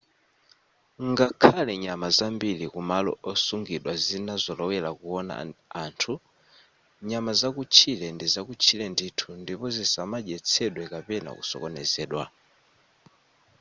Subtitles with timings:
[1.09, 5.33] ngakhale nyama zambiri kumalo osungidwa zinazolowera kuwona
[5.83, 6.13] anthu
[7.09, 12.23] nyama zakutchire ndizakutchire ndithu ndipo zisamadyetsedwe kapena kusokonezedwa